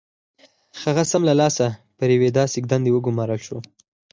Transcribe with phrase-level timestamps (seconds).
[0.83, 1.67] هغه سم له لاسه
[1.97, 3.57] پر یوې داسې دندې وګومارل شو